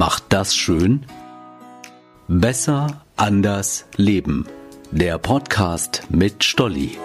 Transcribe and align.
macht 0.00 0.24
das 0.30 0.56
schön? 0.56 1.04
Besser, 2.26 3.04
anders, 3.16 3.84
leben. 3.96 4.46
Der 4.90 5.18
Podcast 5.18 6.04
mit 6.08 6.42
Stolli. 6.42 6.96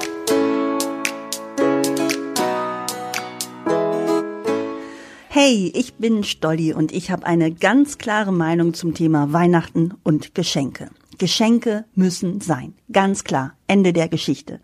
Hey, 5.27 5.73
ich 5.75 5.95
bin 5.95 6.23
Stolli 6.23 6.71
und 6.71 6.93
ich 6.93 7.11
habe 7.11 7.25
eine 7.25 7.52
ganz 7.52 7.97
klare 7.97 8.31
Meinung 8.31 8.73
zum 8.73 8.93
Thema 8.93 9.34
Weihnachten 9.34 9.96
und 10.04 10.34
Geschenke. 10.34 10.89
Geschenke 11.18 11.84
müssen 11.96 12.39
sein. 12.39 12.75
Ganz 12.93 13.25
klar. 13.25 13.57
Ende 13.68 13.91
der 13.91 14.07
Geschichte. 14.07 14.62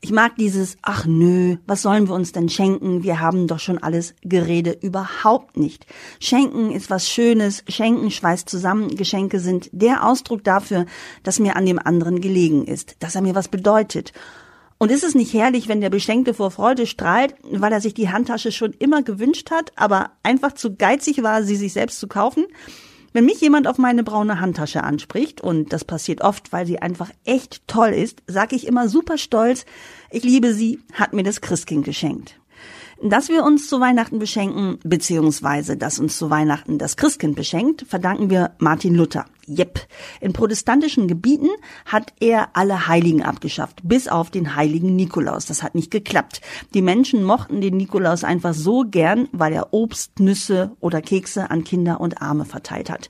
Ich 0.00 0.12
mag 0.12 0.36
dieses, 0.36 0.76
ach 0.82 1.06
nö, 1.06 1.56
was 1.66 1.82
sollen 1.82 2.06
wir 2.06 2.14
uns 2.14 2.32
denn 2.32 2.48
schenken? 2.48 3.02
Wir 3.02 3.20
haben 3.20 3.46
doch 3.46 3.58
schon 3.58 3.78
alles 3.78 4.14
Gerede 4.22 4.76
überhaupt 4.80 5.56
nicht. 5.56 5.86
Schenken 6.20 6.70
ist 6.70 6.90
was 6.90 7.08
Schönes, 7.08 7.64
Schenken 7.66 8.10
schweißt 8.10 8.48
zusammen, 8.48 8.94
Geschenke 8.94 9.40
sind 9.40 9.70
der 9.72 10.06
Ausdruck 10.06 10.44
dafür, 10.44 10.86
dass 11.22 11.40
mir 11.40 11.56
an 11.56 11.66
dem 11.66 11.78
anderen 11.78 12.20
gelegen 12.20 12.66
ist, 12.66 12.96
dass 13.00 13.14
er 13.14 13.22
mir 13.22 13.34
was 13.34 13.48
bedeutet. 13.48 14.12
Und 14.78 14.90
ist 14.90 15.04
es 15.04 15.14
nicht 15.14 15.32
herrlich, 15.32 15.68
wenn 15.68 15.80
der 15.80 15.90
Beschenkte 15.90 16.34
vor 16.34 16.50
Freude 16.50 16.86
strahlt, 16.86 17.34
weil 17.50 17.72
er 17.72 17.80
sich 17.80 17.94
die 17.94 18.10
Handtasche 18.10 18.52
schon 18.52 18.74
immer 18.78 19.02
gewünscht 19.02 19.50
hat, 19.50 19.72
aber 19.76 20.10
einfach 20.22 20.52
zu 20.52 20.76
geizig 20.76 21.22
war, 21.22 21.42
sie 21.42 21.56
sich 21.56 21.72
selbst 21.72 21.98
zu 21.98 22.08
kaufen? 22.08 22.44
Wenn 23.16 23.24
mich 23.24 23.40
jemand 23.40 23.66
auf 23.66 23.78
meine 23.78 24.04
braune 24.04 24.40
Handtasche 24.40 24.84
anspricht, 24.84 25.40
und 25.40 25.72
das 25.72 25.86
passiert 25.86 26.20
oft, 26.20 26.52
weil 26.52 26.66
sie 26.66 26.80
einfach 26.80 27.10
echt 27.24 27.66
toll 27.66 27.88
ist, 27.88 28.22
sage 28.26 28.54
ich 28.54 28.66
immer 28.66 28.90
super 28.90 29.16
stolz, 29.16 29.64
ich 30.10 30.22
liebe 30.22 30.52
sie, 30.52 30.80
hat 30.92 31.14
mir 31.14 31.22
das 31.22 31.40
Christkind 31.40 31.86
geschenkt. 31.86 32.38
Dass 33.02 33.30
wir 33.30 33.42
uns 33.42 33.68
zu 33.68 33.80
Weihnachten 33.80 34.18
beschenken, 34.18 34.78
beziehungsweise 34.84 35.78
dass 35.78 35.98
uns 35.98 36.18
zu 36.18 36.28
Weihnachten 36.28 36.76
das 36.76 36.98
Christkind 36.98 37.36
beschenkt, 37.36 37.86
verdanken 37.88 38.28
wir 38.28 38.50
Martin 38.58 38.94
Luther. 38.94 39.24
Jep. 39.46 39.80
In 40.20 40.32
protestantischen 40.32 41.08
Gebieten 41.08 41.48
hat 41.84 42.12
er 42.20 42.48
alle 42.54 42.88
Heiligen 42.88 43.22
abgeschafft, 43.22 43.80
bis 43.84 44.08
auf 44.08 44.30
den 44.30 44.56
heiligen 44.56 44.96
Nikolaus. 44.96 45.46
Das 45.46 45.62
hat 45.62 45.74
nicht 45.74 45.90
geklappt. 45.90 46.40
Die 46.74 46.82
Menschen 46.82 47.22
mochten 47.22 47.60
den 47.60 47.76
Nikolaus 47.76 48.24
einfach 48.24 48.54
so 48.54 48.84
gern, 48.84 49.28
weil 49.32 49.52
er 49.52 49.72
Obst, 49.72 50.18
Nüsse 50.18 50.72
oder 50.80 51.00
Kekse 51.00 51.50
an 51.50 51.64
Kinder 51.64 52.00
und 52.00 52.20
Arme 52.20 52.44
verteilt 52.44 52.90
hat. 52.90 53.08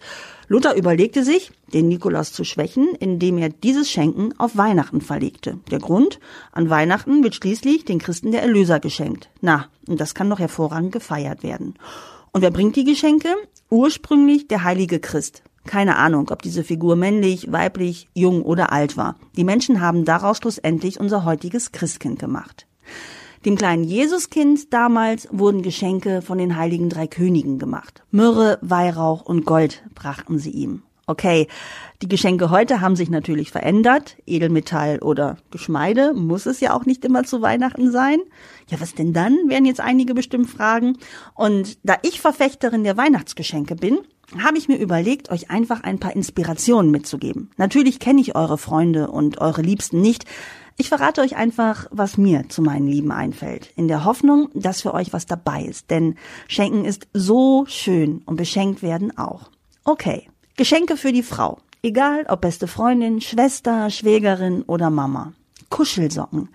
Luther 0.49 0.77
überlegte 0.77 1.25
sich, 1.25 1.51
den 1.73 1.89
Nikolaus 1.89 2.33
zu 2.33 2.45
schwächen, 2.45 2.95
indem 3.01 3.39
er 3.39 3.49
dieses 3.49 3.91
Schenken 3.91 4.33
auf 4.39 4.57
Weihnachten 4.57 5.01
verlegte. 5.01 5.59
Der 5.71 5.81
Grund? 5.81 6.21
An 6.53 6.71
Weihnachten 6.71 7.25
wird 7.25 7.35
schließlich 7.35 7.85
den 7.85 7.99
Christen 7.99 8.31
der 8.31 8.43
Erlöser 8.43 8.79
geschenkt. 8.79 9.29
Na, 9.41 9.67
und 9.89 10.01
das 10.01 10.15
kann 10.15 10.31
doch 10.31 10.39
hervorragend 10.39 10.93
gefeiert 10.93 11.43
werden. 11.43 11.75
Und 12.33 12.43
wer 12.43 12.51
bringt 12.51 12.77
die 12.77 12.85
Geschenke? 12.85 13.35
Ursprünglich 13.71 14.47
der 14.47 14.63
heilige 14.63 15.01
Christ. 15.01 15.43
Keine 15.67 15.97
Ahnung, 15.97 16.31
ob 16.31 16.43
diese 16.43 16.65
Figur 16.65 16.97
männlich, 16.97 17.53
weiblich, 17.53 18.09
jung 18.15 18.43
oder 18.43 18.73
alt 18.73 18.97
war. 18.97 19.17
Die 19.37 19.45
Menschen 19.45 19.81
haben 19.81 20.05
daraus 20.05 20.39
schlussendlich 20.39 20.99
unser 20.99 21.25
heutiges 21.25 21.73
Christkind 21.73 22.19
gemacht. 22.19 22.67
Dem 23.45 23.57
kleinen 23.57 23.85
Jesuskind 23.85 24.73
damals 24.73 25.29
wurden 25.31 25.63
Geschenke 25.63 26.23
von 26.23 26.39
den 26.39 26.57
heiligen 26.57 26.89
drei 26.89 27.07
Königen 27.07 27.59
gemacht. 27.59 28.03
Myrrhe, 28.11 28.59
Weihrauch 28.61 29.23
und 29.23 29.45
Gold 29.45 29.85
brachten 29.95 30.39
sie 30.39 30.51
ihm. 30.51 30.83
Okay, 31.09 31.47
die 32.03 32.09
Geschenke 32.09 32.51
heute 32.51 32.81
haben 32.81 32.97
sich 32.97 33.09
natürlich 33.11 33.53
verändert. 33.53 34.17
Edelmetall 34.27 34.99
oder 34.99 35.37
Geschmeide 35.53 36.13
muss 36.13 36.47
es 36.47 36.59
ja 36.59 36.75
auch 36.75 36.85
nicht 36.85 37.05
immer 37.05 37.23
zu 37.23 37.43
Weihnachten 37.43 37.93
sein. 37.93 38.19
Ja, 38.69 38.81
was 38.81 38.97
denn 38.97 39.13
dann, 39.13 39.37
werden 39.49 39.67
jetzt 39.67 39.81
einige 39.81 40.15
bestimmt 40.15 40.51
fragen. 40.51 40.99
Und 41.37 41.79
da 41.85 41.95
ich 42.03 42.21
Verfechterin 42.21 42.83
der 42.83 42.97
Weihnachtsgeschenke 42.97 43.77
bin, 43.77 44.01
habe 44.43 44.59
ich 44.59 44.69
mir 44.69 44.79
überlegt, 44.79 45.31
euch 45.31 45.51
einfach 45.51 45.83
ein 45.83 45.99
paar 45.99 46.15
Inspirationen 46.15 46.91
mitzugeben. 46.91 47.51
Natürlich 47.57 48.01
kenne 48.01 48.21
ich 48.21 48.35
eure 48.35 48.59
Freunde 48.59 49.11
und 49.11 49.39
eure 49.39 49.63
Liebsten 49.63 50.01
nicht, 50.01 50.25
ich 50.79 50.91
verrate 50.91 51.23
euch 51.23 51.37
einfach, 51.37 51.87
was 51.91 52.19
mir 52.19 52.51
zu 52.51 52.61
meinen 52.61 52.87
Lieben 52.87 53.11
einfällt, 53.11 53.73
in 53.77 53.89
der 53.89 54.05
Hoffnung, 54.05 54.51
dass 54.53 54.83
für 54.83 54.93
euch 54.93 55.15
was 55.15 55.25
dabei 55.25 55.63
ist, 55.63 55.91
denn 55.91 56.17
Schenken 56.49 56.85
ist 56.85 57.09
so 57.15 57.65
schön 57.67 58.23
und 58.27 58.37
beschenkt 58.37 58.83
werden 58.83 59.17
auch. 59.17 59.51
Okay, 59.85 60.29
Geschenke 60.57 60.99
für 60.99 61.13
die 61.13 61.23
Frau, 61.23 61.59
egal 61.83 62.27
ob 62.29 62.43
beste 62.43 62.67
Freundin, 62.69 63.23
Schwester, 63.23 63.89
Schwägerin 63.89 64.65
oder 64.65 64.91
Mama. 64.91 65.33
Kuschelsocken. 65.71 66.51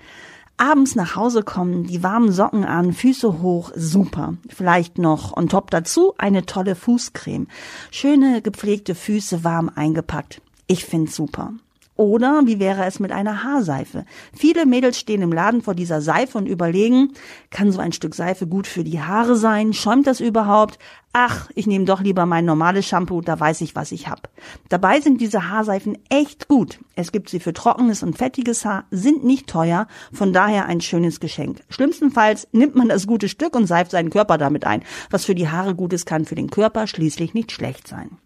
Abends 0.61 0.93
nach 0.95 1.15
Hause 1.15 1.41
kommen, 1.41 1.87
die 1.87 2.03
warmen 2.03 2.31
Socken 2.31 2.65
an, 2.65 2.93
Füße 2.93 3.41
hoch, 3.41 3.71
super. 3.75 4.35
Vielleicht 4.47 4.99
noch 4.99 5.35
on 5.35 5.49
top 5.49 5.71
dazu 5.71 6.13
eine 6.19 6.45
tolle 6.45 6.75
Fußcreme. 6.75 7.47
Schöne 7.89 8.43
gepflegte 8.43 8.93
Füße 8.93 9.43
warm 9.43 9.71
eingepackt. 9.73 10.39
Ich 10.67 10.85
find's 10.85 11.15
super. 11.15 11.53
Oder 12.01 12.41
wie 12.47 12.59
wäre 12.59 12.83
es 12.85 12.99
mit 12.99 13.11
einer 13.11 13.43
Haarseife? 13.43 14.05
Viele 14.33 14.65
Mädels 14.65 14.97
stehen 14.97 15.21
im 15.21 15.31
Laden 15.31 15.61
vor 15.61 15.75
dieser 15.75 16.01
Seife 16.01 16.39
und 16.39 16.47
überlegen, 16.47 17.13
kann 17.51 17.71
so 17.71 17.79
ein 17.79 17.91
Stück 17.91 18.15
Seife 18.15 18.47
gut 18.47 18.65
für 18.65 18.83
die 18.83 18.99
Haare 18.99 19.35
sein? 19.35 19.71
Schäumt 19.71 20.07
das 20.07 20.19
überhaupt? 20.19 20.79
Ach, 21.13 21.51
ich 21.53 21.67
nehme 21.67 21.85
doch 21.85 22.01
lieber 22.01 22.25
mein 22.25 22.43
normales 22.43 22.87
Shampoo, 22.87 23.21
da 23.21 23.39
weiß 23.39 23.61
ich, 23.61 23.75
was 23.75 23.91
ich 23.91 24.07
hab. 24.07 24.29
Dabei 24.67 24.99
sind 24.99 25.21
diese 25.21 25.51
Haarseifen 25.51 25.95
echt 26.09 26.47
gut. 26.47 26.79
Es 26.95 27.11
gibt 27.11 27.29
sie 27.29 27.39
für 27.39 27.53
trockenes 27.53 28.01
und 28.01 28.17
fettiges 28.17 28.65
Haar, 28.65 28.85
sind 28.89 29.23
nicht 29.23 29.45
teuer, 29.45 29.85
von 30.11 30.33
daher 30.33 30.65
ein 30.65 30.81
schönes 30.81 31.19
Geschenk. 31.19 31.61
Schlimmstenfalls 31.69 32.47
nimmt 32.51 32.75
man 32.75 32.89
das 32.89 33.05
gute 33.05 33.29
Stück 33.29 33.55
und 33.55 33.67
seift 33.67 33.91
seinen 33.91 34.09
Körper 34.09 34.39
damit 34.39 34.65
ein. 34.65 34.81
Was 35.11 35.25
für 35.25 35.35
die 35.35 35.49
Haare 35.49 35.75
gut 35.75 35.93
ist, 35.93 36.07
kann 36.07 36.25
für 36.25 36.33
den 36.33 36.49
Körper 36.49 36.87
schließlich 36.87 37.35
nicht 37.35 37.51
schlecht 37.51 37.87
sein. 37.87 38.17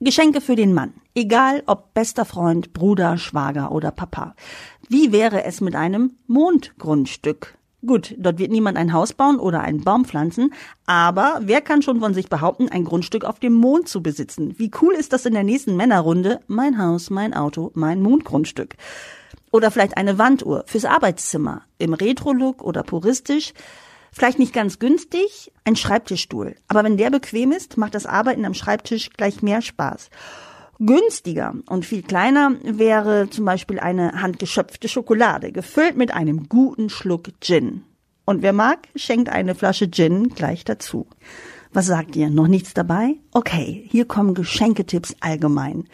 Geschenke 0.00 0.40
für 0.40 0.56
den 0.56 0.74
Mann. 0.74 0.94
Egal 1.14 1.62
ob 1.66 1.94
bester 1.94 2.24
Freund, 2.24 2.72
Bruder, 2.72 3.16
Schwager 3.16 3.70
oder 3.70 3.90
Papa. 3.92 4.34
Wie 4.88 5.12
wäre 5.12 5.44
es 5.44 5.60
mit 5.60 5.76
einem 5.76 6.16
Mondgrundstück? 6.26 7.56
Gut, 7.86 8.14
dort 8.18 8.38
wird 8.38 8.50
niemand 8.50 8.78
ein 8.78 8.92
Haus 8.92 9.12
bauen 9.12 9.38
oder 9.38 9.60
einen 9.60 9.84
Baum 9.84 10.06
pflanzen, 10.06 10.54
aber 10.86 11.40
wer 11.42 11.60
kann 11.60 11.82
schon 11.82 12.00
von 12.00 12.14
sich 12.14 12.30
behaupten, 12.30 12.70
ein 12.70 12.84
Grundstück 12.84 13.24
auf 13.24 13.38
dem 13.38 13.52
Mond 13.52 13.88
zu 13.88 14.02
besitzen? 14.02 14.58
Wie 14.58 14.70
cool 14.80 14.94
ist 14.94 15.12
das 15.12 15.26
in 15.26 15.34
der 15.34 15.44
nächsten 15.44 15.76
Männerrunde? 15.76 16.40
Mein 16.46 16.78
Haus, 16.78 17.10
mein 17.10 17.34
Auto, 17.34 17.70
mein 17.74 18.00
Mondgrundstück. 18.00 18.76
Oder 19.52 19.70
vielleicht 19.70 19.96
eine 19.96 20.18
Wanduhr 20.18 20.64
fürs 20.66 20.86
Arbeitszimmer, 20.86 21.62
im 21.78 21.92
Retro-Look 21.92 22.62
oder 22.62 22.82
puristisch. 22.82 23.52
Vielleicht 24.14 24.38
nicht 24.38 24.54
ganz 24.54 24.78
günstig, 24.78 25.52
ein 25.64 25.74
Schreibtischstuhl. 25.74 26.54
Aber 26.68 26.84
wenn 26.84 26.96
der 26.96 27.10
bequem 27.10 27.50
ist, 27.50 27.76
macht 27.76 27.96
das 27.96 28.06
Arbeiten 28.06 28.44
am 28.44 28.54
Schreibtisch 28.54 29.10
gleich 29.10 29.42
mehr 29.42 29.60
Spaß. 29.60 30.08
Günstiger 30.78 31.54
und 31.66 31.84
viel 31.84 32.02
kleiner 32.02 32.52
wäre 32.62 33.28
zum 33.28 33.44
Beispiel 33.44 33.80
eine 33.80 34.22
handgeschöpfte 34.22 34.88
Schokolade, 34.88 35.50
gefüllt 35.50 35.96
mit 35.96 36.14
einem 36.14 36.48
guten 36.48 36.90
Schluck 36.90 37.30
Gin. 37.40 37.82
Und 38.24 38.42
wer 38.42 38.52
mag, 38.52 38.86
schenkt 38.94 39.30
eine 39.30 39.56
Flasche 39.56 39.90
Gin 39.90 40.28
gleich 40.28 40.64
dazu. 40.64 41.08
Was 41.72 41.86
sagt 41.86 42.14
ihr? 42.14 42.30
Noch 42.30 42.46
nichts 42.46 42.72
dabei? 42.72 43.16
Okay, 43.32 43.84
hier 43.90 44.04
kommen 44.04 44.34
Geschenketipps 44.34 45.16
allgemein. 45.18 45.88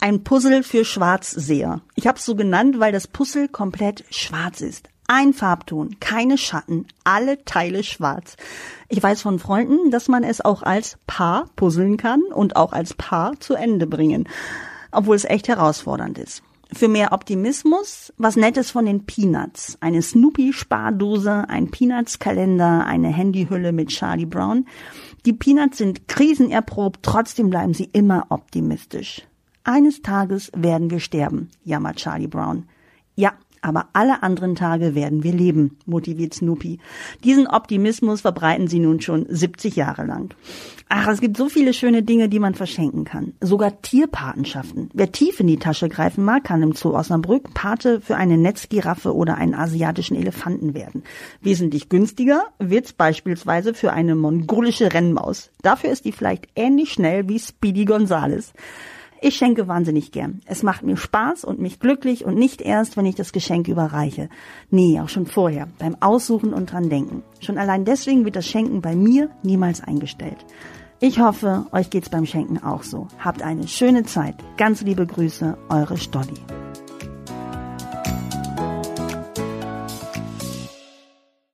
Ein 0.00 0.24
Puzzle 0.24 0.62
für 0.62 0.86
Schwarzseher. 0.86 1.82
Ich 1.94 2.06
habe 2.06 2.16
es 2.16 2.24
so 2.24 2.34
genannt, 2.34 2.80
weil 2.80 2.92
das 2.92 3.06
Puzzle 3.06 3.48
komplett 3.48 4.04
schwarz 4.08 4.62
ist. 4.62 4.88
Ein 5.12 5.32
Farbton, 5.32 5.96
keine 5.98 6.38
Schatten, 6.38 6.86
alle 7.02 7.44
Teile 7.44 7.82
schwarz. 7.82 8.36
Ich 8.88 9.02
weiß 9.02 9.22
von 9.22 9.40
Freunden, 9.40 9.90
dass 9.90 10.06
man 10.06 10.22
es 10.22 10.40
auch 10.40 10.62
als 10.62 10.98
Paar 11.08 11.46
puzzeln 11.56 11.96
kann 11.96 12.22
und 12.32 12.54
auch 12.54 12.72
als 12.72 12.94
Paar 12.94 13.32
zu 13.40 13.54
Ende 13.54 13.88
bringen, 13.88 14.28
obwohl 14.92 15.16
es 15.16 15.24
echt 15.24 15.48
herausfordernd 15.48 16.16
ist. 16.16 16.44
Für 16.72 16.86
mehr 16.86 17.10
Optimismus, 17.10 18.12
was 18.18 18.36
Nettes 18.36 18.70
von 18.70 18.86
den 18.86 19.04
Peanuts. 19.04 19.78
Eine 19.80 20.00
Snoopy-Spardose, 20.00 21.48
ein 21.48 21.72
Peanuts-Kalender, 21.72 22.86
eine 22.86 23.08
Handyhülle 23.08 23.72
mit 23.72 23.88
Charlie 23.88 24.26
Brown. 24.26 24.68
Die 25.26 25.32
Peanuts 25.32 25.78
sind 25.78 26.06
krisenerprobt, 26.06 27.02
trotzdem 27.02 27.50
bleiben 27.50 27.74
sie 27.74 27.90
immer 27.92 28.26
optimistisch. 28.28 29.22
Eines 29.64 30.02
Tages 30.02 30.52
werden 30.54 30.88
wir 30.88 31.00
sterben, 31.00 31.50
jammert 31.64 31.96
Charlie 31.96 32.28
Brown. 32.28 32.68
Ja, 33.16 33.32
aber 33.62 33.88
alle 33.92 34.22
anderen 34.22 34.54
Tage 34.54 34.94
werden 34.94 35.22
wir 35.22 35.32
leben, 35.32 35.78
motiviert 35.86 36.34
Snoopy. 36.34 36.78
Diesen 37.24 37.46
Optimismus 37.46 38.22
verbreiten 38.22 38.68
sie 38.68 38.78
nun 38.78 39.00
schon 39.00 39.26
70 39.28 39.76
Jahre 39.76 40.04
lang. 40.06 40.34
Ach, 40.88 41.06
es 41.08 41.20
gibt 41.20 41.36
so 41.36 41.48
viele 41.48 41.72
schöne 41.72 42.02
Dinge, 42.02 42.28
die 42.28 42.38
man 42.38 42.54
verschenken 42.54 43.04
kann. 43.04 43.34
Sogar 43.40 43.80
Tierpatenschaften. 43.80 44.90
Wer 44.92 45.12
tief 45.12 45.38
in 45.38 45.46
die 45.46 45.58
Tasche 45.58 45.88
greifen 45.88 46.24
mag, 46.24 46.44
kann 46.44 46.62
im 46.62 46.72
Zoo 46.72 46.94
Osnabrück 46.94 47.54
Pate 47.54 48.00
für 48.00 48.16
eine 48.16 48.36
Netzgiraffe 48.36 49.14
oder 49.14 49.36
einen 49.36 49.54
asiatischen 49.54 50.16
Elefanten 50.16 50.74
werden. 50.74 51.04
Wesentlich 51.40 51.88
günstiger 51.88 52.46
wird's 52.58 52.92
beispielsweise 52.92 53.74
für 53.74 53.92
eine 53.92 54.14
mongolische 54.14 54.92
Rennmaus. 54.92 55.50
Dafür 55.62 55.90
ist 55.90 56.04
die 56.04 56.12
vielleicht 56.12 56.48
ähnlich 56.56 56.92
schnell 56.92 57.28
wie 57.28 57.38
Speedy 57.38 57.84
Gonzales. 57.84 58.52
Ich 59.22 59.36
schenke 59.36 59.68
wahnsinnig 59.68 60.12
gern. 60.12 60.40
Es 60.46 60.62
macht 60.62 60.82
mir 60.82 60.96
Spaß 60.96 61.44
und 61.44 61.60
mich 61.60 61.78
glücklich 61.78 62.24
und 62.24 62.36
nicht 62.36 62.62
erst, 62.62 62.96
wenn 62.96 63.04
ich 63.04 63.16
das 63.16 63.32
Geschenk 63.32 63.68
überreiche. 63.68 64.30
Nee, 64.70 64.98
auch 64.98 65.10
schon 65.10 65.26
vorher, 65.26 65.68
beim 65.78 65.94
Aussuchen 66.00 66.54
und 66.54 66.72
dran 66.72 66.88
denken. 66.88 67.22
Schon 67.40 67.58
allein 67.58 67.84
deswegen 67.84 68.24
wird 68.24 68.36
das 68.36 68.46
Schenken 68.48 68.80
bei 68.80 68.96
mir 68.96 69.28
niemals 69.42 69.82
eingestellt. 69.82 70.38
Ich 71.00 71.20
hoffe, 71.20 71.66
euch 71.72 71.90
geht's 71.90 72.08
beim 72.08 72.24
Schenken 72.24 72.62
auch 72.62 72.82
so. 72.82 73.08
Habt 73.18 73.42
eine 73.42 73.68
schöne 73.68 74.04
Zeit. 74.04 74.36
Ganz 74.56 74.80
liebe 74.80 75.06
Grüße, 75.06 75.56
eure 75.68 75.98
Stolli. 75.98 76.34